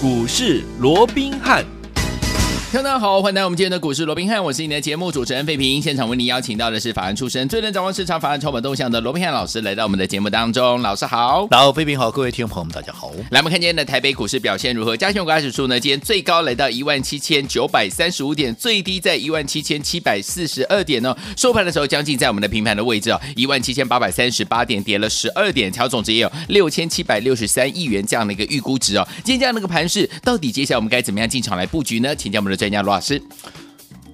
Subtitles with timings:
[0.00, 1.77] 股市罗宾汉。
[2.70, 5.80] 大家好，欢迎来到我们今天的股市罗宾汉，我是你的节目主持人费平。
[5.80, 10.80] 现场为您邀请到的是法案出身、最能掌握市场法案筹码动向的罗宾汉老师，来到我们的节目当中。
[10.82, 13.10] 老师好，老费平好，各位听众朋友们大家好。
[13.30, 14.94] 来，我们看今天的台北股市表现如何？
[14.94, 15.80] 加权股价指数呢？
[15.80, 21.16] 今天最高来到一万七千九百三十五点，最低在一万七千七百四十二点呢。
[21.38, 29.08] 收盘的时候将近在我们的平盘的位置哦，一万七千八百三十八点，跌了十二点，成交总值也有六千七百六十三亿元这样的一个预估值哦。
[29.24, 32.14] 今天这样的一个盘势，到底接下来我们该怎么样进场来布局呢？
[32.14, 33.22] 请教我们的专家罗老师。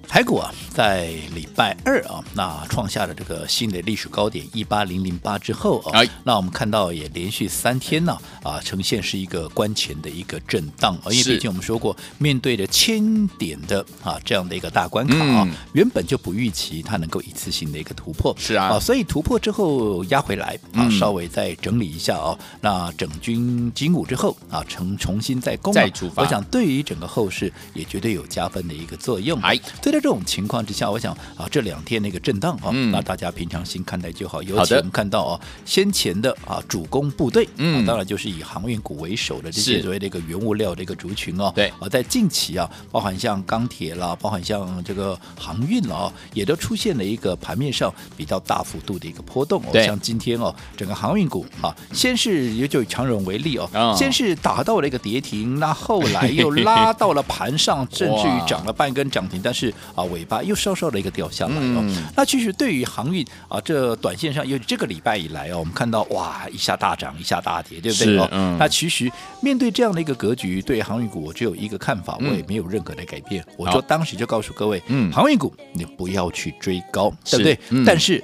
[0.07, 29.94] 台股啊，在礼拜二啊，那创下了这个新的历史高点一八零零八之后啊，哎、那我们看到也连续三天呢啊，呈现是一个关前的一个震荡啊，因为毕竟我们说过，面对着千点的啊这样的一个大关卡啊，嗯、原本就不预期它能够一次性的一个突破，是啊，啊，所以突破之后压回来啊，稍微再整理一下哦，嗯、那整军经武之后啊，重重新再攻再出发，我想对于整个后市也绝对有加分的一个作用，哎，对。
[29.95, 34.43] 在这种情况之下，我想啊，这两天那个震荡啊，嗯、那大家平常心看待就好。
[34.43, 41.49] 尤其我们看到啊，先前的啊主攻部队，嗯、啊，当然就是以航运股为首的这些所谓的一个原物料的一个族群哦。
[41.55, 49.63] 对啊，在近期啊，包含像钢铁啦，包含像这个航运啦啊，也都出现了一个盘面上比较大幅度的一个波动。
[49.71, 59.73] 对，像今天哦，整个航运股啊，先是也就以长荣为例哦，哦先是打到了一个跌停，那后来又拉到了盘上， 甚至于涨了半根涨停，但是。
[59.93, 61.83] 啊，尾巴又稍稍的一个掉下来哦。
[61.83, 68.29] 嗯、那其实对于航运啊，这短线上，因为这个礼拜以来哦，我们看到哇，一下大涨，一下大跌，对不对？
[68.31, 68.57] 嗯。
[68.57, 73.43] 那其实面对这样的一个格局，对航运股我只有一个看法，我也没有任何的改变。
[73.49, 77.59] 嗯、我就当时就告诉各位，嗯，航运股你不要去追高，对不对？
[77.69, 78.23] 嗯、但是。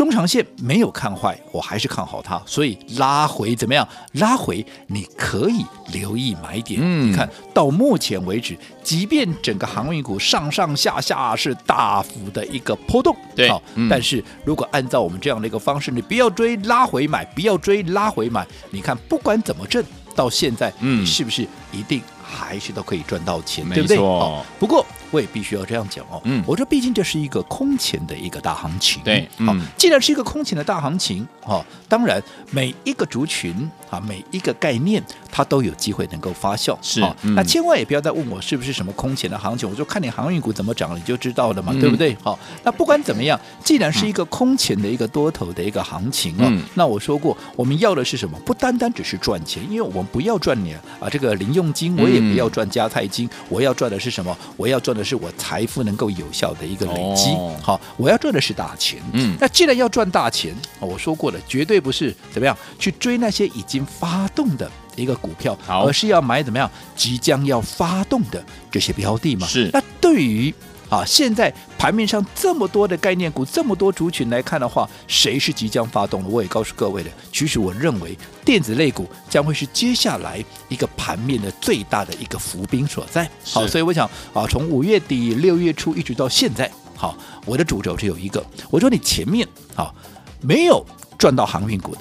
[0.00, 3.86] 中长线没有看坏，我还是看好它，所以拉回怎么样？
[4.12, 6.80] 拉回你可以留意买点。
[6.82, 19.84] 嗯，你看到目前为止，即便整个航运股上上下下是大幅的一个波动，对，好，嗯、但是如果按照我们这样的一个方式，你不要追拉回买，不要追拉回买，你看不管怎么挣，
[20.16, 23.66] 到现在，嗯，你是不是一定还是都可以赚到钱？
[23.68, 23.98] 嗯、对不对？
[23.98, 24.86] 好，不过。
[25.10, 37.00] 我也必须要这样讲哦，嗯，我说毕竟这是一个空前的一个大行情，对，好，既然是一个空前的大行情，哈，当然每一个族群啊，每一个概念，它都有机会能够发酵，是，
[37.34, 42.16] 那千万也不要再问我是不是什么空前的行情，我就看你航运股怎么涨，你就知道了嘛，对不对？
[42.22, 48.38] 好，那不管怎么样，既然是一个空前的一个多头的一个行情啊，那我说过，我们要的是什么？
[48.44, 54.36] 不单单只是赚钱，因为我们不要赚你啊这个零用金，我也不要赚加菜金，我要赚的是什么？
[54.56, 54.99] 我要赚的。
[55.04, 59.00] 是我财富能够有效的一个累积，哦、好，我要赚的是大钱。
[59.12, 69.46] 嗯，那既然要赚大钱，我说过了，绝对不是怎么样去追那些已经发动的一个股票，而是要买怎么样即将要发动的这些标的嘛。
[69.46, 70.54] 是，那对于。
[70.90, 76.28] 啊，现在盘面上这么多的概念股，这么多族群来看的话，谁是即将发动的？
[76.28, 83.30] 我也告诉各位的，其实我认为电子类股将会是接下来一个盘面的最大的一个伏兵所在。
[83.44, 89.46] 好，所以我想啊，从五月底六月初一直到现在，好，我的主轴只有一个，我说你前面
[89.76, 89.94] 啊
[90.40, 90.84] 没有
[91.16, 92.00] 赚到航运股的，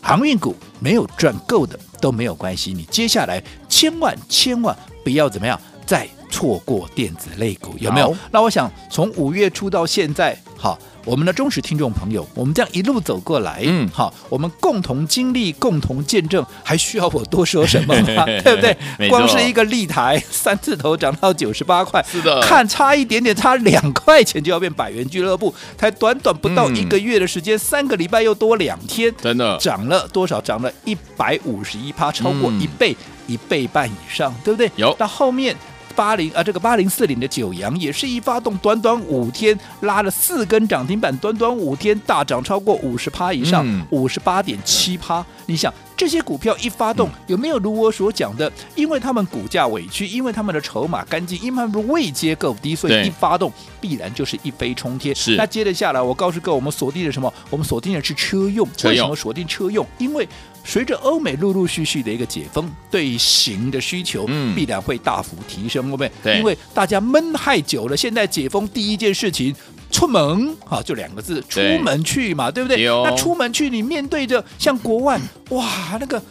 [0.00, 4.74] 航运股没有赚够的都没有关系，你接下来千万千万
[5.04, 6.08] 不要怎么样再。
[6.30, 8.16] 错过电子类股有没有？
[8.30, 18.24] 那我想从五月初到现在，好，我们的忠实听众朋友，我们这样一路走过来，嗯，好，我们共同经历、共同见证，还需要我多说什么吗？
[18.44, 18.76] 对不对？
[18.98, 30.40] 错光是一个立台 三字头涨到九十八块，是的，看差一点点，差两块钱就要变百元俱乐部，才短短不到一个月的时间，嗯、三个礼拜又多两天，真的涨了多少？
[30.40, 34.70] 涨了一百五十一趴，超过一倍，嗯、一倍半以上，对不对？
[34.76, 35.56] 有到后面。
[35.94, 45.24] 八零啊，这个八零四零的九阳也是一发动，短短五天拉了四根涨停板，短短五天大涨超过五十趴以上，五十八点七趴。
[45.46, 48.50] 你想这些股票一发动，有没有如我所讲的？
[48.76, 55.14] 因为他们股价委屈，因为他们的筹码干净，因为他们的位阶够低，所以一发动必然就是一飞冲天。
[55.14, 55.34] 是。
[55.36, 57.32] 那接着下来，我告诉各位，我们锁定了什么？
[57.50, 58.66] 我们锁定的是车用。
[58.84, 59.84] 为什么锁定车用？
[59.98, 60.28] 因为
[60.70, 64.24] 随着欧美陆陆续续的一个解封，对行的需求
[64.54, 66.12] 必然会大幅提升，对不对？
[66.22, 66.38] 对。
[66.38, 69.52] 因为大家闷太久了，现在解封第一件事情，
[69.90, 72.86] 出门啊，就两个字，出门去嘛，对，对不对？
[72.86, 76.22] 哦、那出门去，你面对着像国外，哇，那个。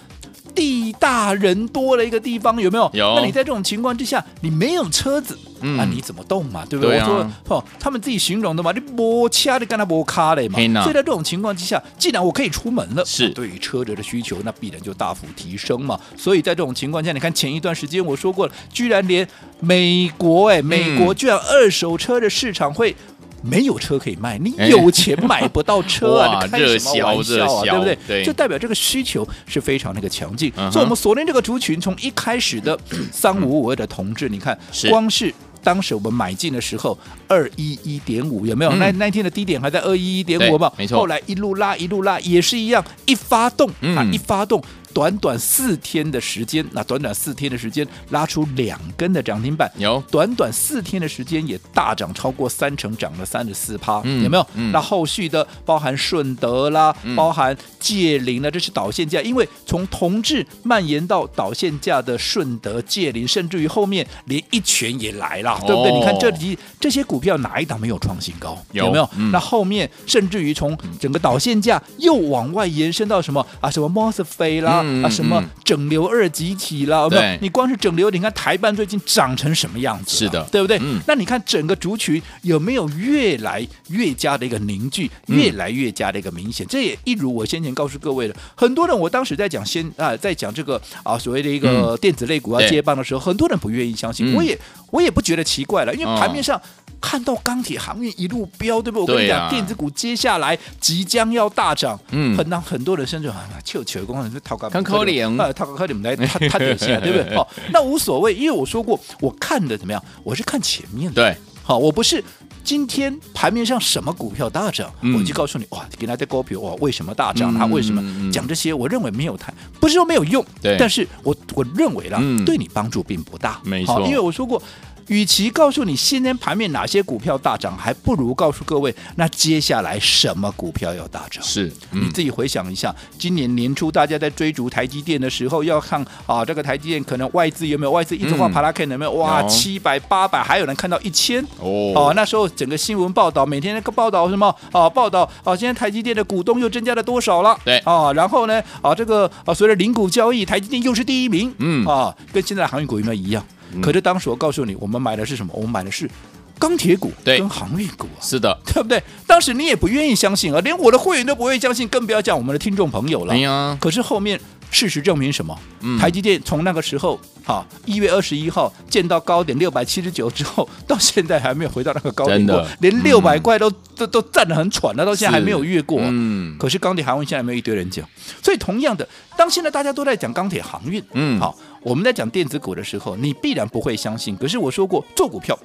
[0.54, 2.90] 地大人多的一个地方，有没有？
[2.94, 3.16] 有。
[3.16, 6.66] 那你在这种情况之下，你没有车子，嗯、啊，你怎么动嘛？
[6.70, 6.98] 对不对？
[6.98, 10.60] 对啊、我说哦，他们自己形容的嘛，你摩掐的跟他摩卡的嘛。
[10.82, 16.00] 所以在这种情况之下，既然我可以出门了，是对于车子的需求，那必然就大幅提升嘛。
[16.18, 19.28] 所以在这种情况下，你看前一段时间我说过了，居然连
[19.60, 22.96] 美国哎，美国居然二手车的市场会。
[23.42, 26.40] 没有车可以卖，你有钱买不到车啊！
[26.44, 27.64] 你开什么玩笑啊？
[27.64, 27.98] 对不对？
[28.08, 30.52] 对，就代表这个需求是非常那个强劲。
[30.72, 32.78] 所以，我们锁定这个族群，从一开始的
[33.12, 34.58] 三五五二的同志，你看，
[34.90, 35.34] 光是
[35.64, 36.98] 当时我们买进的时候，
[37.28, 38.72] 二一一点五有没有？
[38.74, 40.72] 那那天的低点还在二一一点五吧？
[40.78, 40.98] 没错。
[40.98, 44.62] 后来一路拉一路拉，也是一样，一发动啊，一发动。
[44.94, 54.48] 短短四天的时间，那短短四天的时间拉出两根的涨停板，有短短四天的时间也大涨超过三成，涨了三十四趴，嗯、有没有？
[54.56, 65.92] 嗯、那后续的包含顺德啦，嗯、包含界霖呢，这是导线价，因为从同志蔓延到导线价的顺德、界林，甚至于后面连一拳也来了，哦、对不对？
[65.92, 68.58] 你看这里这些股票哪一档没有创新高？
[68.72, 69.10] 有，有没有？
[69.16, 73.70] 嗯、那后面甚至于从整个导线价又往外延伸到什么啊？
[73.70, 74.79] 什么 MOSFET 啦？
[74.84, 77.10] 嗯、啊，什么整流二极体了？
[77.42, 80.18] 你光是整流，你看台办最近涨成什么样子？
[80.18, 80.78] 是的，对不对？
[80.82, 86.66] 嗯、那你看整个族群有没有越来越加的一个凝聚，越来越加的一个明显？
[86.66, 94.58] 嗯、这也一如我先前告诉各位的，很多人我当时在讲先啊，在讲这个啊所谓的一个电子类股要接棒的时候，嗯、很多人不愿意相信，嗯、我也
[94.92, 96.60] 我也不觉得奇怪了，因为盘面上。
[97.00, 99.16] 哦看到钢铁行业一路飙，对不对？
[99.16, 101.98] 我跟你讲，啊、电子股接下来即将要大涨。
[102.12, 107.36] 嗯，很多很多人甚至啊，求求工人是掏高，看可怜啊，掏高你们来，他他点心，对不 对？
[107.36, 110.04] 好，那无所谓，因为我说过，我看的怎么样？
[110.24, 111.16] 我是看前面的。
[111.16, 112.22] 对，好，我不是
[112.64, 117.54] 今天盘面上什么股票大涨，嗯、我就告诉你哇，给他的股票哇，为什么大涨？
[117.58, 118.74] 它、嗯、为什么讲这些？
[118.74, 123.60] 我认为没有太，不是说没有用，对，但是我我认为啦，嗯、对你帮助并不大。
[123.64, 124.62] 没错，因为我说过。
[125.10, 131.44] 与其告诉你今天盘面哪些股票大涨，还不如告诉各位，那接下来什么股票要大涨？
[131.44, 139.12] 是，嗯、你自己回想一下，今年年初大家在追逐台积电的时候，要看啊，这个台积电可能外资有没有外资一直往帕拉 K 有没有？
[139.14, 141.92] 哇，七百八百，还有人看到一千哦。
[141.96, 144.88] 哦，那时候整个新闻报道，每天那个报道什么啊？
[144.88, 147.58] 报道啊，现在台积电的股东又增加了多少了？
[147.66, 151.52] 对啊，然后呢啊，这个啊，随着零股交易，台积电又是第一名。
[151.58, 153.44] 嗯啊，跟现在的航运股有没有一样？
[153.82, 155.52] 可是当时我告诉你，我们买的是什么？
[155.56, 156.10] 我们买的是
[156.58, 159.02] 钢铁股跟航运股啊，是的，对不对？
[159.26, 163.34] 当时你也不愿意相信啊，连我的会员都不愿意相信，更不要讲我们的听众朋友了。
[163.34, 164.40] 哎呀，可是后面
[164.72, 165.58] 事实证明什么？
[166.00, 167.20] 台积电从那个时候
[167.50, 175.98] 哈一月二十一号见到高点六百七十九之后，到现在还没有回到那个高点过，连六百块都都都站得很喘了，到现在还没有越过。
[176.00, 178.08] 嗯，可是钢铁航运现在没有一堆人讲，
[178.44, 181.58] 所以同样的，当现在大家都在讲钢铁航运，嗯，好。
[181.82, 184.36] 我们在讲电子股的时候，你必然不会相信。
[184.36, 185.58] 可是我说过，做股票，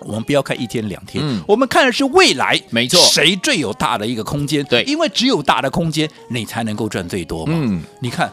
[0.00, 4.64] 我们不要看一天两天，嗯、我们看的是未来，没错，谁最有大的一个空间？
[4.64, 7.52] 对，因为只有大的空间，你才能够赚最多嘛。
[7.54, 8.32] 嗯，你看。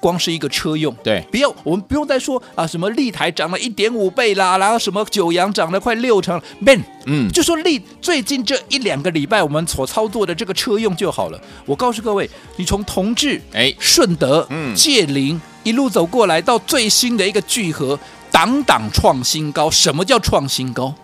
[0.00, 11.38] 光是一个车用，对，不要，我们不用再说啊，什么立台涨了一点五倍啦，然后什么九阳涨了快六成，man，嗯，就说立最近这一两个礼拜我们所操作的这个车用就好了。
[11.66, 17.98] 我告诉各位，你从同志、哎，顺德、嗯，界霖一路走过来，到最新的一个聚合，
[18.32, 19.70] 档档创新高。
[19.70, 20.94] 什么叫创新高？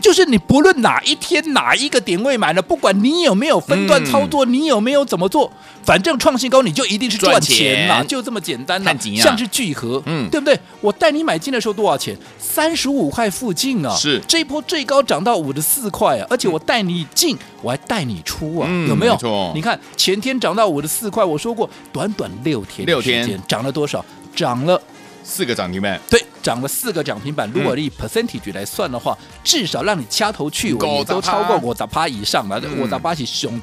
[0.00, 5.52] 就是你不论哪一天哪一个点位买了，不管你有没有分段操作，嗯、你有没有怎么做，
[5.82, 8.96] 反正创新高你就一定是赚钱嘛，钱就这么简单呐、啊。
[9.16, 10.58] 像是聚合，嗯，对不对？
[10.80, 12.16] 我带你买进的时候多少钱？
[12.38, 13.94] 三十五块附近啊。
[13.96, 19.16] 是这一波最高涨到五十四块啊，而且我带你进，我还带你出啊，嗯、有没有？
[19.22, 19.52] 没。
[19.54, 24.04] 你看前天涨到五十四块，我说过，短短六天六天涨了多少？
[24.34, 24.80] 涨了。
[25.28, 27.48] 四个涨停板，对，涨了四个涨停板。
[27.54, 32.58] 如果以 percentage 来算的话，嗯、至少让你掐头去尾都超过我十趴以上了。
[32.78, 33.60] 我十趴起熊，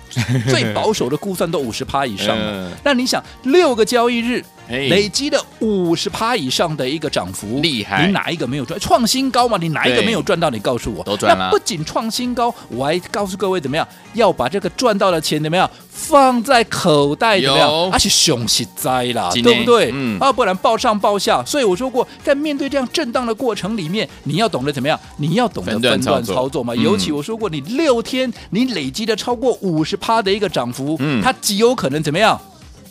[0.47, 2.71] 最保守的估算都五十趴以上了。
[2.85, 8.05] 那、嗯、你想，六个交易日累积的五十趴以上的一个涨幅，厉害！
[8.05, 8.79] 你哪一个没有赚？
[8.79, 9.57] 创新高嘛？
[9.59, 10.49] 你哪一个没有赚到？
[10.49, 11.03] 你告诉我。
[11.03, 11.45] 都赚了。
[11.45, 15.69] 那不仅创新高，我还告诉各位怎么样，要把这个赚到的钱怎么样？
[15.89, 17.69] 放在口袋怎么样？
[17.91, 19.91] 而且熊是灾啦，对不对？
[19.93, 21.43] 嗯，啊，不然报上报下。
[21.45, 24.99] 所以我说过，在面对这样震荡的过程里面，你要懂得怎么样？
[25.17, 26.75] 你要懂得分段操作嘛。
[26.75, 32.39] 尤其我说过，你六天你累积的超过五十趴的一个涨幅，嗯，它极有可能怎么样？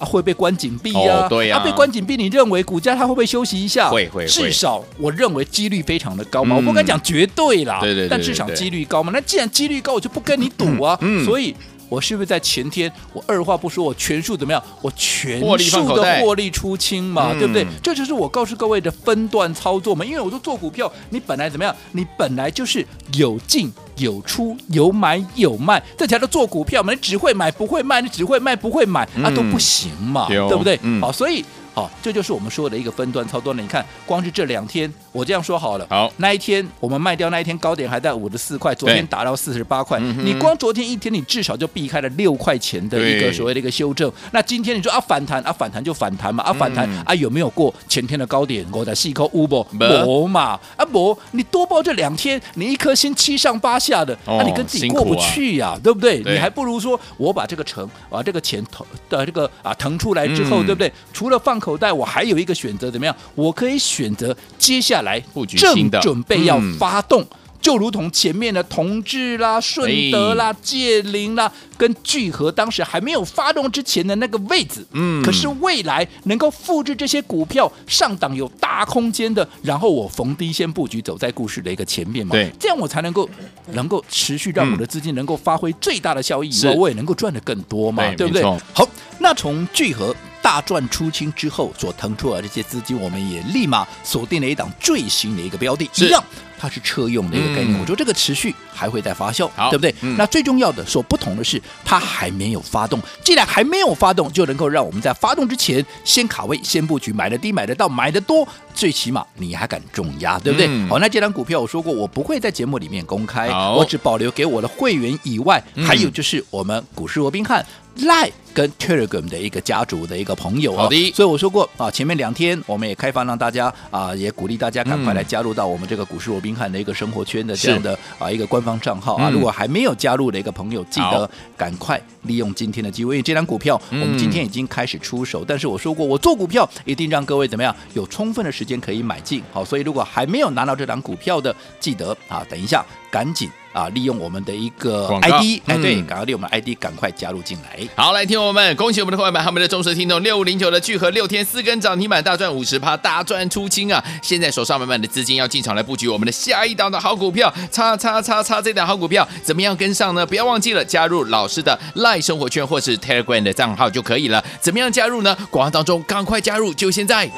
[0.05, 1.27] 啊，会被关紧闭呀？
[1.29, 1.57] 对呀。
[1.57, 3.89] 啊，被关紧闭，你认为股价它会不会休息一下？
[3.91, 4.27] 会会。
[4.27, 6.57] 至少我认为几率非常的高嘛。
[6.57, 8.09] 我不敢讲绝对啦，对对。
[8.09, 9.11] 但至少几率高嘛。
[9.13, 10.99] 那既然几率高，我就不跟你赌啊。
[11.01, 11.25] 嗯。
[11.25, 11.55] 所以。
[11.91, 14.61] 我是不是在前天我二话不说，我全数怎么样？
[14.81, 17.65] 我全数的获利出清嘛，对不对？
[17.83, 20.03] 这就是我告诉各位的分段操作嘛。
[20.05, 21.77] 因为我说做股票，你本来怎么样？
[21.93, 25.83] 你本来就是有进有出，有买有卖。
[25.97, 30.79] 这条都做股票嘛，你只会买不会卖，你只会卖不会买啊，都不行嘛，对不对？
[31.01, 31.45] 好，所以。
[31.75, 33.61] 好，这就是我们说的一个分段操作了。
[33.61, 35.85] 你看，光是这两天，我这样说好了。
[35.91, 39.99] 好，那一天我们卖掉那一天高点还在五十四块，昨天达到四十八块。
[39.99, 44.13] 你光昨天一天，你至少就避开了六块钱的一个所谓的一个修正。
[44.31, 48.65] 那今天你说啊反弹啊反弹就反弹嘛啊反弹啊有没有过前天的高点？
[48.71, 56.23] 我在细抠乌不博嘛啊博，你多报这两天，你一颗心七上八下的，那你跟自己过不去呀，对不对？
[56.23, 60.93] 你还不如说我把这个成啊这个钱腾的这个啊腾出来之后，对不对？
[61.13, 61.59] 除了放。
[61.65, 63.17] 口袋，我还有一个选择，怎么样？
[63.35, 65.19] 我可以选择接下来
[65.57, 74.85] 正准备要发动，嗯、就如同前面的同志啦、顺德啦、界霖啦，跟聚合当时还没有发动之前的那个位置。
[74.93, 82.33] 嗯，可是未来能够复制这些股票上档有大空间的，然后我逢低先布局，走在故事的一个前面嘛。
[82.33, 83.27] 对，这样我才能够
[83.73, 88.43] 能够持续让我的资金能够发挥最大的效益，以后我也能够赚得更多嘛，对，对不对？
[88.75, 88.87] 好，
[89.19, 90.15] 那从聚合。
[90.45, 96.23] 大赚出清之后所腾出来的这些资金，我们也立马锁定了一档最新的一个标的，一样，
[96.59, 97.75] 它是车用的一个概念。
[97.75, 99.95] 嗯、我说这个持续还会再发酵，对不对？
[100.03, 103.01] 嗯、那最重要的，所不同的是，它还没有发动。
[103.23, 110.67] 既然还没有发动，就能够让我们在发动之前先卡位、先布局，买的低、买得到、买的多，最起码你还敢重压，对不对？
[110.69, 117.65] 嗯、好，那这张股票我说过，我不会在节目里面公开，我只保留给我的会员以外，嗯、还有就是我们股市罗宾汉。
[117.97, 129.31] 赖跟 Telegram 的一个家族的一个朋友啊，好的，所以我说过啊，前面两天我们也开放让大家啊，也鼓励大家赶快来加入到我们这个股市罗宾汉的一个生活圈的这样的啊一个官方账号啊。
[129.31, 135.45] 如果还没有加入的一个朋友，记得赶快利用今天的机会，因为这张股票我们今天已经开始出手。
[135.45, 139.43] 但是我说过，我做股票一定让各位怎么样有充分的时间可以买进。
[139.53, 143.49] 好，所以如果还没有拿到这张股票的，记得啊，等一下赶紧。
[143.75, 143.89] 啊！
[143.91, 147.87] 利用我们的一个 ID，哎，对，赶快利用我们 ID，赶快加入进来。
[147.97, 154.03] 好，来听我们，恭喜我们的伙伴们，他们的忠实听众，六五零九的聚合六天四根涨停板，大赚五十趴，大赚出清啊！
[154.23, 160.25] 现在手上满满的资金要进场来布局我们的下一档的好股票，叉叉叉叉这档好股票怎么样跟上呢？
[160.25, 164.45] 不要忘记了加入老师的 LINE 生活圈或是 Telegram 的账号就可以了。
[164.61, 165.37] 怎么样加入呢？
[165.51, 167.29] 广告当中赶快加入，就现在。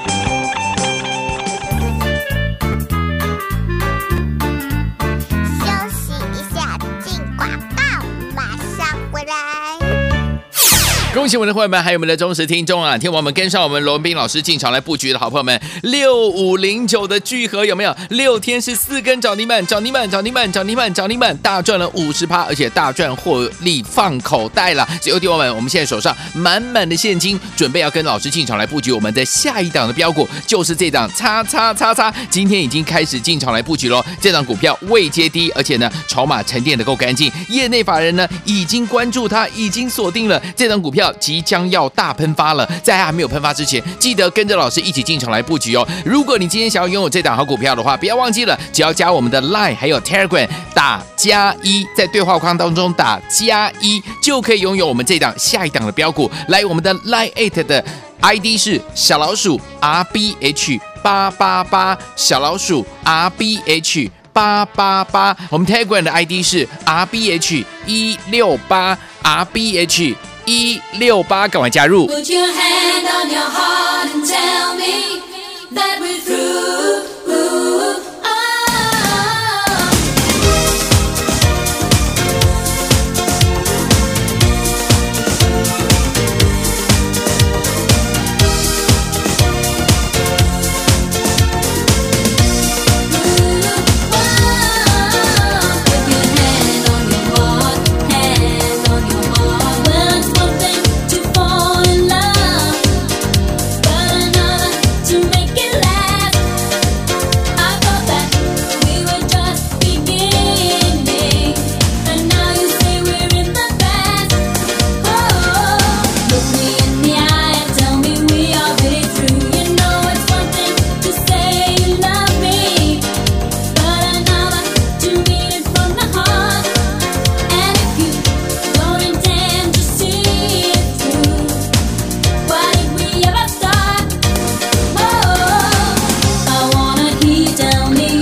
[11.16, 12.98] 恭喜我们的会员们，还有我们的忠实听众啊！
[12.98, 17.96] 听我们跟上我们罗文斌老师进场来布局的好朋友们，六五零九的聚合有没有？
[18.10, 24.86] 六天是四根涨停板，涨停板，涨停板，涨停板，涨停板，大赚了五十趴，而且大赚获利放口袋了。
[25.00, 34.04] 所以，听我们，我们现在手上满满的现金，准备要跟老师进场来布局我们的下一档的标股，就是这档叉叉叉叉，今天已经开始进场来布局喽。
[34.20, 41.05] 这档股票未接低，而且呢，筹码沉淀的够干净，业内法人呢已经关注它，已经锁定了这档股票。
[41.14, 45.86] 即将要大喷发了，在还没有喷发之前，记得跟着老师一起进场来布局哦。
[46.04, 56.30] 如果你今天想要拥有这档好股票的话，不要忘记了，只要加我们的 Line 还有 Telegram，打加一，在对话框当中打加一，就可以拥有我们这档下一档的标股。
[56.48, 57.84] 来，我们的 Line Eight 的
[58.20, 65.36] ID 是小老鼠 R B H 八八八，小老鼠 R B H 八八八。
[65.50, 70.14] 我们 Telegram 的 ID 是 R B H 一六八 R B H。
[70.46, 72.08] 一六八，赶快加入。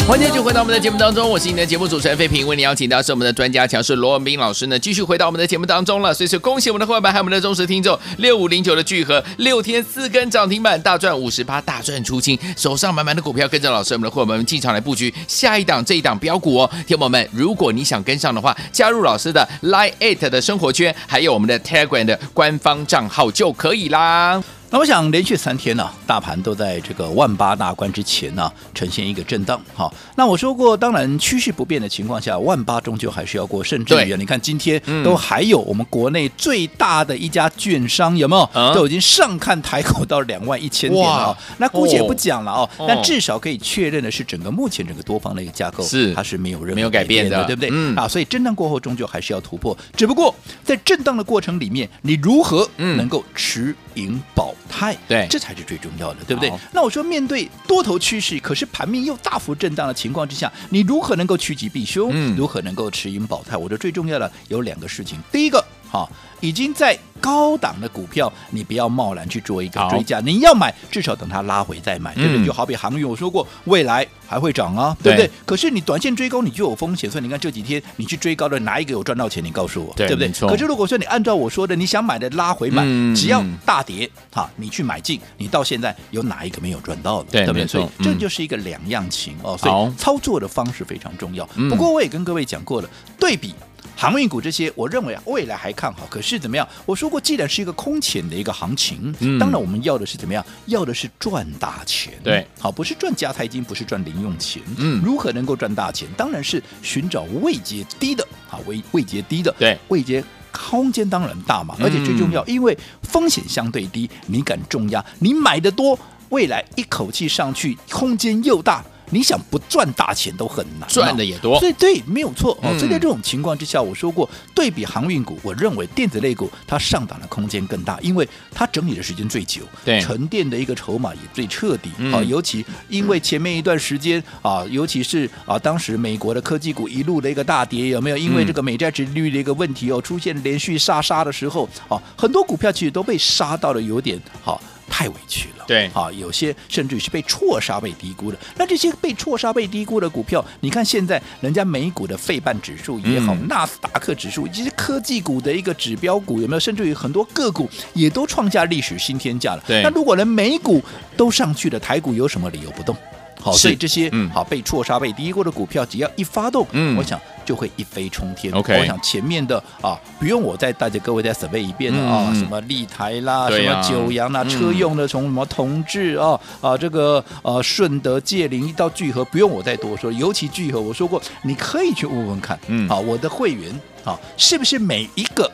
[0.06, 6.12] 欢迎继续回到我们的节目当中，我是你的节目主持人费平，为你邀请到是我们的专家强势罗文斌老师呢，继续回到我们的节目当中了。
[6.12, 16.70] 所以说，恭喜我们的伙伴，还有我们的忠实听众，六五零九的聚合，六天四根涨停板，大赚五十八，大赚出清，手上满满的股票，跟着老师，我们的伙伴们进场来布局下一档这一档标股哦。
[16.87, 24.42] 听友们，如果你想跟上的话，加入老师的 Line Eight 的生活圈，还有我们的 Telegram 的官方账号就可以啦。
[24.74, 29.62] 那我想连续三天呢、啊，大盘都在这个万八大关之前呢、啊，呈现一个震荡。
[29.72, 33.62] 好，那我说过，当然趋势不变的情况下，万八终究还是要过。
[33.62, 38.50] 甚至于啊，你看今天都还有我们国内最大的一家券商有没有？
[38.52, 41.28] 嗯、都已经上看台口到两万一千点了。
[41.28, 47.70] 哇那姑且不讲了哦，但至少可以确认的是，整个目前整个多方的一个架构是它是没有任何没有改变的，对不对？
[47.72, 49.76] 嗯、啊，所以震荡过后终究还是要突破。
[49.96, 54.97] 只不过在震荡的过程里面，你如何能够持盈保泰？
[55.09, 56.52] 对，这才是最重要的，对不对？
[56.73, 62.11] 那我说，面对多头趋势，可是盘面又大幅震荡的情况之下，你如何能够趋吉避凶？
[62.12, 63.56] 嗯，如何能够持盈保泰？
[63.56, 65.18] 我觉得最重要的有两个事情。
[65.33, 66.10] 第一个，好，
[66.40, 66.98] 已经在。
[67.20, 72.42] 高档的股票，你不要贸然去做一个追加，你要买至少等它拉回再买，对不对？
[72.42, 75.26] 嗯、就好比航运，我说过未来还会涨啊，对不对？
[75.26, 79.42] 对，可是你短线追高你就有风险，所以你看这几天你去追高的哪一个有赚到钱？
[79.42, 80.30] 你告诉我，对，对不对？
[80.32, 87.30] 错可是如果说你按照我说的，你想买的拉回买，嗯、只要大跌哈，你去买进，你到现在有哪一个没有赚到的？
[87.30, 87.66] 对，对不对？
[87.66, 91.46] 所以这就是一个两样情哦，所以操作的方式非常重要。
[91.46, 93.54] 好不过我也跟各位讲过了，对比。
[93.96, 96.06] 航运股这些，我认为啊，未来还看好。
[96.10, 96.66] 可是怎么样？
[96.84, 100.44] 我说过，既然是一个空前的一个行情，嗯、当然我们要的是怎么样？
[100.66, 102.12] 要的是赚大钱。
[102.22, 104.62] 对，好，不是赚加财金，不是赚零用钱。
[104.76, 106.08] 嗯，如何能够赚大钱？
[106.16, 109.54] 当然是寻找位阶低的，好，位位阶低的。
[109.58, 110.22] 对，位阶
[110.52, 115.98] 空间当然大嘛，而且最重要，嗯、因为风险相对低，你敢重压，你买的多，
[116.30, 118.84] 未来一口气上去，空间又大。
[119.11, 122.76] 你想不赚大钱都很难，赚的也多，所以对，没有错哦。
[122.78, 132.23] 所以在这种情况之下，我说过，对比航运股，我认为电子类股它上涨的空间更大，因为它整理的时间最久，对，沉淀的一个筹码也最彻底啊。
[132.23, 138.16] 尤其因为前面一段时间啊，尤其是啊，当时美国的科技股一路的一个大跌，有没有？
[138.16, 144.61] 因为这个美债值利率的一个问题哦，出现连续杀杀的时候啊，很多股票其实都被杀到了有点好。
[144.88, 148.38] 太委屈了，对，啊，有些甚至是被错杀、被低估的。
[148.56, 156.61] 那这些被错杀、被低估的股票，你看现在人家美股的费半指数也好，纳、嗯、斯达克指数，其实科技股的一个指标股有没有？
[156.61, 159.62] 甚至于很多个股也都创下历史新天价了。
[159.66, 160.82] 对，那如果连美股
[161.16, 162.96] 都上去了，台股有什么理由不动？
[163.44, 168.50] 好，所以这些好被错杀、被低估的股票，只要一发动，嗯，我想就会一飞冲天。
[168.54, 180.11] OK，我想前面的啊，不用我再带着各位再 survey 一遍了啊，什么立台啦，什么九阳啦，车用的从什么同志啊啊，这个呃顺德、界灵一到聚合，不用我再多说。
[180.11, 185.50] 尤其聚合，我说过，你可以去问问看，嗯，啊，我的会员啊，是不是每一个？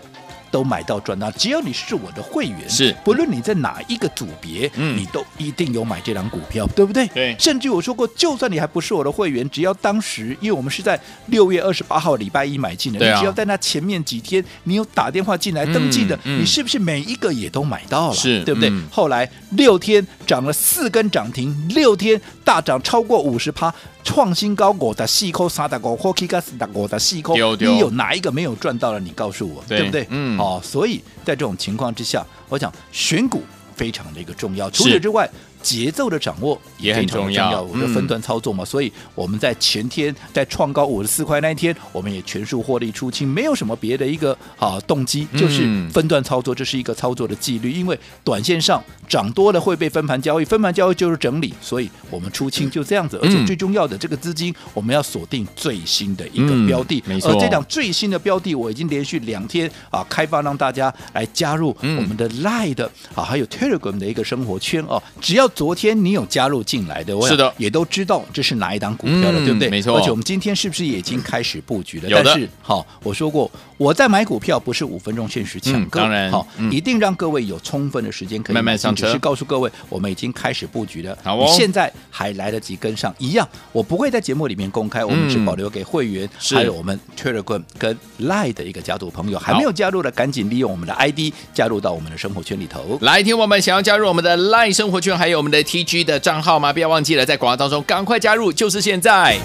[0.50, 7.06] 都买到赚到，只要你是我的会员，是不论你在哪一个组别，嗯，你都一定有买这张股票，对不对？
[7.08, 7.36] 对。
[7.38, 18.14] 甚至我说过，就算你还不是我的会员，只要当时，因为我们是在六月二十八号礼拜一买进的，你只要在那前面几天，你有打电话进来登记的，嗯嗯，你是不是每一个也都买到了？
[18.14, 18.68] 是，对不对？
[18.70, 23.72] 嗯，后来六天涨了四根涨停，六天大涨超过五十趴。
[24.02, 28.98] 创新高，我的细扣三大股，或 K 加四大股的细扣，你有哪一个没有赚到了？
[28.98, 30.06] 你告诉我，对，对不对？
[30.08, 33.42] 嗯，好、哦，所以在这种情况之下，我想选股
[33.76, 34.70] 非常的一个重要。
[34.70, 35.30] 除此之外。
[35.62, 47.70] 节奏的掌握也很重要，我们的分段操作嘛，所以我们在前天在创高五十四块那一天，我们也全数获利出清，没有什么别的一个啊动机，就是分段操作，这是一个操作的纪律。
[47.70, 53.18] 因为短线上涨多了会被分盘交易，分盘交易就是整理，所以我们出清就这样子。
[53.22, 57.30] 而且最重要的，这个资金我们要锁定最新的一个标的，没错。
[57.30, 65.49] 而这档最新的标的，我已经连续两天啊开放让大家来加入我们的 Line 的啊，还有 Telegram 的一个生活圈哦，只要。
[65.54, 69.68] 昨天你有加入进来的，是的，也都知道这是哪一档股票了，对不对？
[69.68, 69.96] 没错。
[69.96, 72.08] 而且我们今天是不是也已经开始布局了？
[72.10, 79.06] 但是，好，我说过，我在买股票不是五分钟限时抢购，当然，好，一定让各位有充分的时间可以慢慢上车。
[79.06, 81.16] 只是告诉各位，我们已经开始布局了。
[81.22, 81.46] 好哦。
[81.56, 92.98] 现在还来得及跟上，一样，我不会在节目里面公开，我们只保留给会员，还有我们 Telegram 跟 Line 的一个家族朋友，还没有加入的，赶紧利用我们的 ID 加入到我们的生活圈里头。
[93.02, 95.82] 来，听我们想要加入我们的 Line 生活圈，还有我们的 T。
[95.82, 96.70] G 的账号吗？
[96.70, 99.38] 不要忘记了，在广告当中赶快加入，就是现在。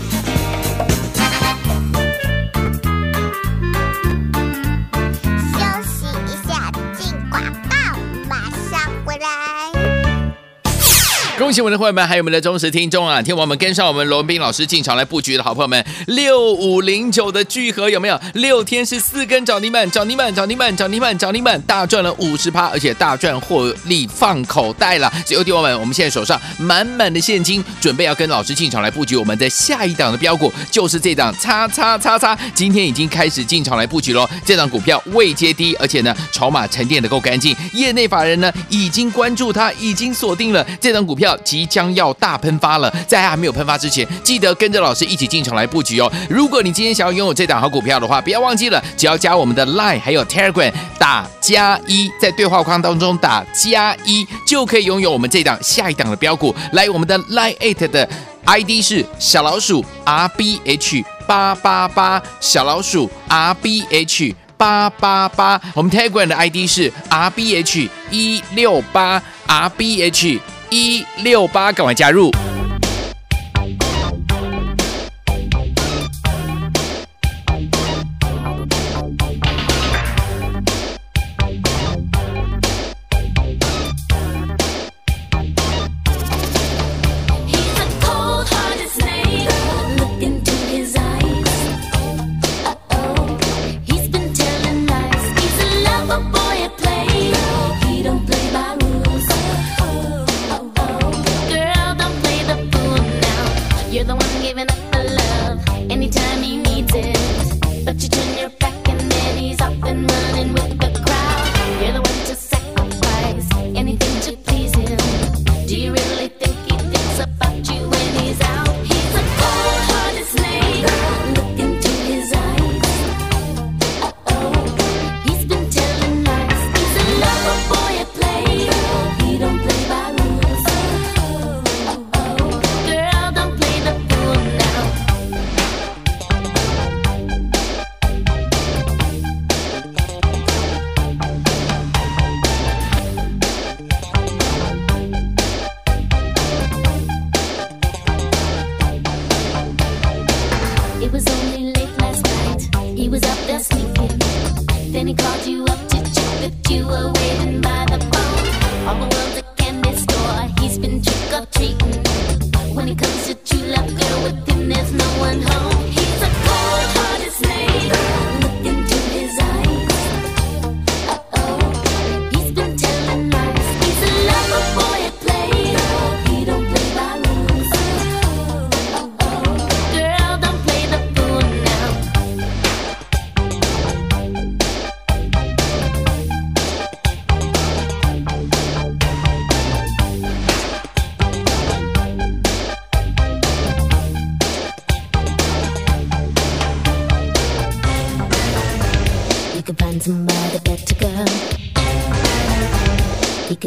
[11.45, 13.21] 恭喜我们的会员们，还有我们的忠实听众啊！
[13.21, 18.19] 听我们跟上我们罗文斌老师进场来布局的好朋友们，六五零九的聚合有没有？
[18.33, 25.07] 六天是四根涨停板，涨停板，涨停板，涨停板，涨停板，大赚了五十趴，而且大赚获利放口袋了。
[25.23, 34.27] 所以，听我们，我们现在手上满满的现金，准备要跟老师进场来布局我们的下一档的标股，就是这档叉叉叉叉，今天已经开始进场来布局喽。
[34.43, 41.34] 这档股票未接低，而且呢，筹码沉淀的够干净，业内法人呢已经关注它，已经锁定了这档股票。
[41.43, 46.11] 即将要大喷发了，在还没有喷发之前，记得跟着老师一起进场来布局哦。
[46.29, 56.55] 如果你今天想要拥有这档好股票的话，不要忘记了，只要加我们的 Line 还有 Telegram，打加一，在对话框当中打加一，就可以拥有我们这档下一档的标股。
[56.73, 58.07] 来，我们的 Line Eight 的
[58.45, 65.59] ID 是小老鼠 R B H 八八八，小老鼠 R B H 八八八。
[65.73, 70.39] 我们 Telegram 的 ID 是 R B H 一六八 R B H。
[70.69, 72.31] 一六八，赶快加入！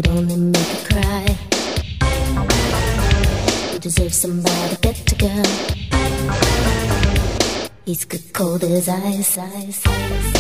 [0.02, 1.26] could only make her cry.
[3.72, 5.42] You deserve somebody better, girl.
[7.84, 10.37] He's good cold as ice, ice, ice.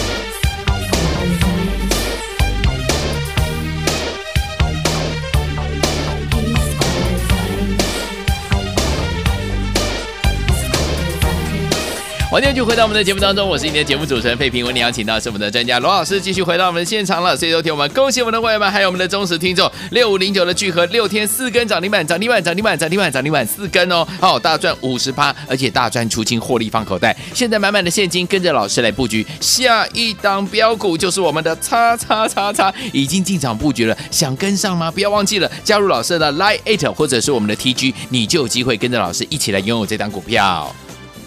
[12.30, 14.62] 欢迎继续回到我们的节目当中，我是今天的节目主持人费平。
[14.66, 17.34] 为你邀请到是我们的专家罗老师，继续回到我们的现场了。
[17.34, 27.16] 所以，昨天我们恭喜我们的会员们，还有我们的忠实听众，六五零九的聚合六天四根涨停板，涨停板，涨停板，涨停板，涨停板四根哦，好，大赚五十趴，而且大赚出清，获利放口袋。
[27.32, 34.90] 现在满满的现金，跟着老师来布局下一档标股，就是我们的叉叉叉叉，已经进场布局了，想跟上吗？
[34.90, 40.70] 不要忘记了加入老师的 Line Eight 或者是我们的 TG，你就有机会跟着老师一起来拥有这档股票。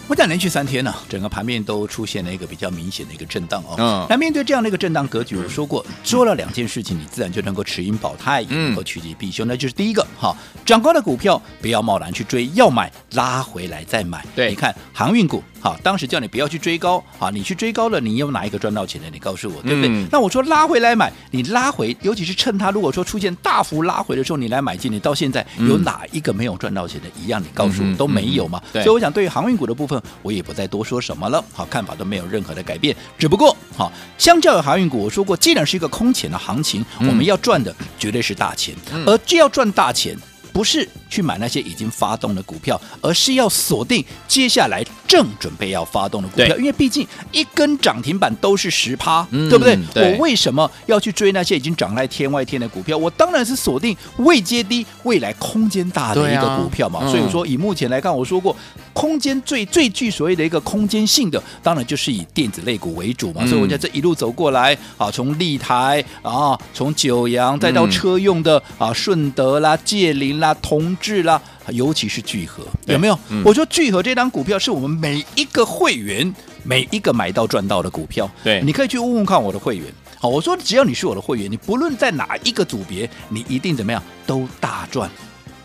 [0.08, 3.74] 我讲连续三天呢、啊，整个盘面都出现了一个比较明显的一个震荡哦。
[3.78, 4.06] 嗯。
[4.10, 9.46] 那面对这样的一个震荡格局，我说过，做了两件事情，你自然就能够持盈保泰，能够趋吉避凶。
[9.46, 10.36] 那就是第一个，哈，
[10.66, 14.24] 涨高的股票不要贸然去追，要买拉回来再买。
[14.34, 15.42] 对，你看航运股。
[15.62, 19.08] 好，当时叫你不要去追高，好，你去追高了，你有哪一个赚到钱的？
[19.10, 19.88] 你告诉我，对不对？
[19.88, 27.06] 嗯、那我说拉回来买，你拉回，尤其是趁它如果说出现大幅拉回的时候，你来买进，你到现在有哪一个没有赚到钱的？
[27.16, 28.60] 一样，你告诉我、嗯、都没有嘛？
[28.72, 31.44] 所以我想，对于航运股的部分，我也不再多说什么了。
[31.52, 38.74] 好，看法都没有任何的改变，只不过，好，相较于航运股，我说过，既然是一个空前的行情，嗯、我们要赚的绝对是大钱，
[39.06, 40.18] 而这要赚大钱。
[40.52, 46.56] 不是去买那些已经发动的股票，而是要锁定接下来正准备要发动的股票。
[46.58, 50.12] 因为毕竟一根涨停板都是十趴，嗯、对不对，对？
[50.12, 52.96] 我为什么要去追那些已经涨在天外天的股票？
[52.96, 57.00] 我当然是锁定未接低、未来空间大的一个股票嘛。
[57.00, 58.54] 啊嗯、所以说，以目前来看，我说过，
[58.92, 63.40] 空间最最具所谓的一个空间性的，当然就是以电子类股为主嘛。
[63.42, 73.18] 嗯、所以我在这一路走过来，啊，从立台啊，从九阳再到车用的、嗯、啊，顺德啦、界霖啦、同志啦，尤其是聚合，有没有？
[73.30, 78.30] 嗯、我说聚合这张股票是我们每一个会员每一个买到赚到的股票。
[78.44, 79.86] 对，你可以去问问看我的会员。
[80.18, 85.10] 好，我说只要你是我的会员，你不论在哪一个组别，你一定怎么样都大赚。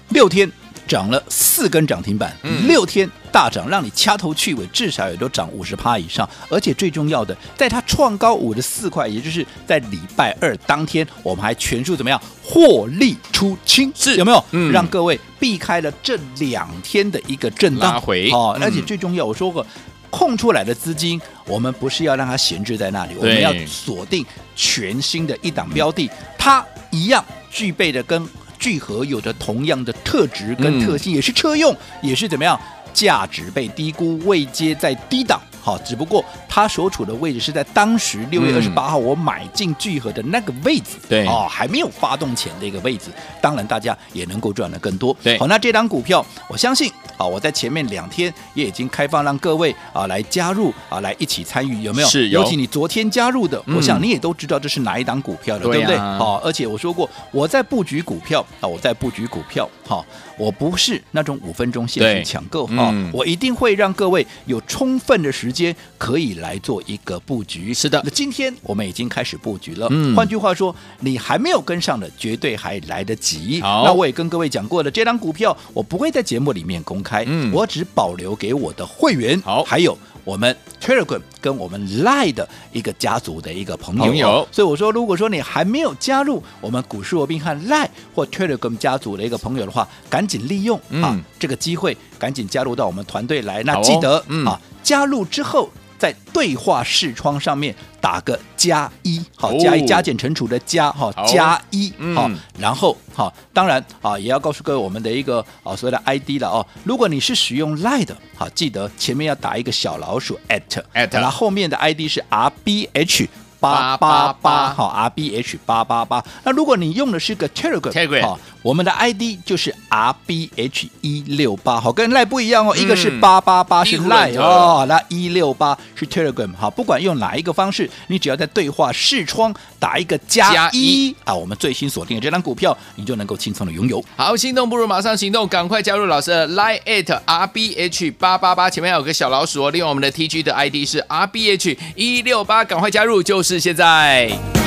[0.10, 0.50] 六天。
[0.88, 6.28] 涨了四根涨停板，六天大涨，让你掐头去尾，至少也都涨五十趴以上。
[6.50, 13.92] 而且最重要的，在它创高五十四块，也就是在礼拜二当天，我们还全数怎么样获利出清？
[13.94, 14.44] 是有没有？
[14.52, 18.32] 嗯，让各位避开了这两天的一个震荡回。
[18.32, 19.66] 哦，而且最重要，我说过，
[20.10, 28.28] 空出来的资金，我们不是要让它闲置在那里，我们要锁定全新的一档标的，它一样具备的跟。
[28.68, 32.60] 聚合有着同样的特质跟特性，嗯、也是车用，也是怎么样？
[32.94, 35.40] 价值被低估，未接在低档。
[35.68, 43.12] 好，只不过它所处的位置是在当时六月二十八号我买进聚合的那个位置，对哦，还没有发动前的一个位置。
[43.42, 45.14] 当然，大家也能够赚的更多。
[45.22, 52.08] 对，好，那这档股票，我相信啊，我在前面两天也已经开放让各位啊来加入啊，来一起参与，有没有？
[52.08, 52.40] 是有。
[52.40, 55.98] 尤其你昨天加入的，我想你也都知道这是哪一档股票了，对不对？
[55.98, 60.06] 好，而且我说过，我在布局股票啊，我在布局股票，好，
[60.38, 65.58] 我不是那种五分钟限时抢购哈，我一定会让各位有充分的时间。
[65.58, 68.00] 间可以来做一个布局，是的。
[68.04, 69.88] 那今天我们已经开始布局了。
[69.90, 73.60] 嗯，换句话说，你还没有跟上的，绝对还来得及。
[73.60, 79.42] 好，那我也跟各位讲过了，这张股票我不会在节目里面公开，嗯，我只保留给我的会员。
[79.42, 84.04] 好，还有我们 Telegram 跟我们 Line 的一个家族的一个朋友。
[84.04, 93.64] 朋友，所以我说，如果说你还没有加入我们股市罗宾汉 Line 或 Telegram 家族的一个朋友的话，赶紧利用啊这个机会，赶紧加入到我们团队来。
[93.64, 94.60] 那记得啊。
[94.84, 102.30] 加入之后，在对话视窗上面打个加一，好，加一加减乘除的加，哈，加一，好，
[102.60, 106.66] 然后好，当然啊，也要告诉各位我们的一个啊所谓的 ID 了哦。
[106.84, 110.62] 如果你是使用 Line 的，好，记得前面要打一个小老鼠 at
[110.94, 113.28] at，然后后面的 ID 是 RBH。
[113.60, 114.74] 八八八。
[114.74, 116.24] 好，R B H 八八八。
[116.44, 131.16] 那如果你用的是个 Telegram，好，我们的 ID 就是 R B H 一六八，好，跟 Line 不一样哦，一个是八八八是 Line 哦，那一六八是 Telegram，好，不管用哪一个方式，你只要在对话视窗打一个加一。
[131.24, 134.04] 啊，我们最新锁定的这张股票，你就能够轻松的拥有。
[134.16, 143.47] 好，心动不如马上行动，赶快加入老师的 Line at R B H 八八八，前面有个小老鼠哦，利用我们的 T G 的 ID 是 R B H 一六八，赶快加入就是。
[143.48, 144.67] 是现在。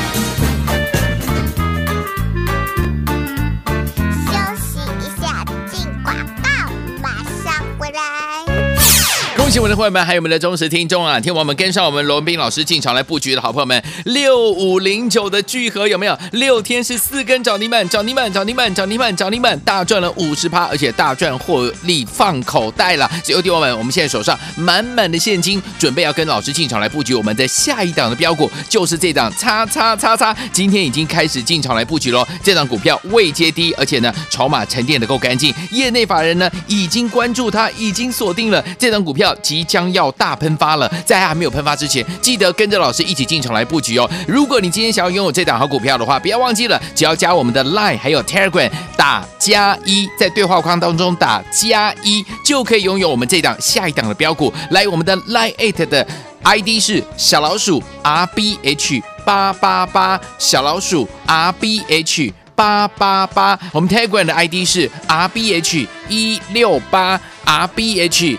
[9.50, 16.16] 新闻的朋友们，还有我们的忠实听众啊，听我们跟上我们罗宾老师进场来布局的好朋友们，六五零九的聚合有没有？
[16.30, 23.10] 六天是四根涨停板，涨停板，涨停板，涨停板，涨停板，大赚了五十趴，而且大赚获利放口袋了。
[23.24, 32.24] 所以，听友们，我们现在手上满满的现金，准备要跟老师进场来布局我们的下一档的标股，就是这档叉叉叉叉，今天已经开始进场来布局喽。
[32.40, 39.36] 这档股票未接低，而且呢，筹码沉淀的够干净，业内法人呢已经关注它，已经锁定了这档股票。
[39.40, 44.08] 即将要大喷发了，在还没有喷发之前，记得跟着老师一起进场来布局哦。
[44.26, 54.52] 如果你今天想要拥有这档好股票的话，不要忘记了，只要加我们的 Line 还有 Telegram，打加一，在对话框当中打加一，就可以拥有我们这档下一档的标股。
[54.70, 56.06] 来，我们的 Line eight 的
[56.44, 63.58] ID 是小老鼠 R B H 八八八，小老鼠 R B H 八八八。
[63.72, 68.38] 我们 Telegram 的 ID 是 R B H 一六八 R B H。